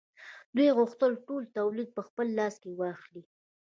[0.55, 3.23] دوی غوښتل ټول تولید په خپل لاس کې واخلي